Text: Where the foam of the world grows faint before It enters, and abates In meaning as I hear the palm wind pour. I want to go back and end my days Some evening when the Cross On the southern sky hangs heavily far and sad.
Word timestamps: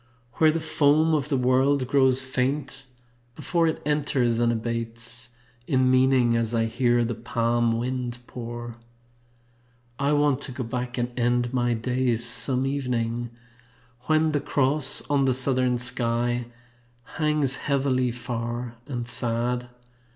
Where 0.37 0.51
the 0.51 0.59
foam 0.59 1.13
of 1.13 1.29
the 1.29 1.37
world 1.37 1.87
grows 1.87 2.23
faint 2.23 2.87
before 3.35 3.67
It 3.67 3.83
enters, 3.85 4.39
and 4.39 4.51
abates 4.51 5.29
In 5.67 5.91
meaning 5.91 6.35
as 6.35 6.55
I 6.55 6.65
hear 6.65 7.05
the 7.05 7.13
palm 7.13 7.77
wind 7.77 8.17
pour. 8.25 8.77
I 9.99 10.13
want 10.13 10.41
to 10.41 10.51
go 10.51 10.63
back 10.63 10.97
and 10.97 11.11
end 11.19 11.53
my 11.53 11.75
days 11.75 12.25
Some 12.25 12.65
evening 12.65 13.29
when 14.07 14.29
the 14.29 14.41
Cross 14.41 15.03
On 15.07 15.25
the 15.25 15.35
southern 15.35 15.77
sky 15.77 16.47
hangs 17.17 17.57
heavily 17.57 18.09
far 18.09 18.77
and 18.87 19.07
sad. 19.07 19.69